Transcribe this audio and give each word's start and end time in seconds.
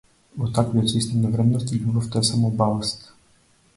Во 0.43 0.47
таквиот 0.59 0.87
систем 0.93 1.21
на 1.25 1.31
вредности 1.35 1.77
љубовта 1.83 2.25
е 2.25 2.31
само 2.31 2.51
баласт. 2.63 3.07